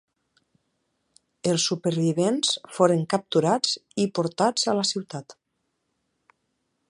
[1.51, 5.39] Els supervivents foren capturats i portats a la ciutat.